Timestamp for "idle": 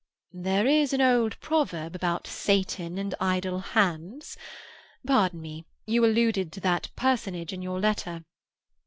3.19-3.59